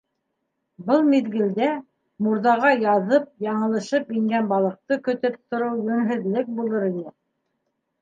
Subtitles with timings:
[0.87, 1.67] Был миҙгелдә
[2.29, 7.09] мурҙаға яҙып-яңылышып ингән балыҡты көтөп тороу йүнһеҙлек булыр ине.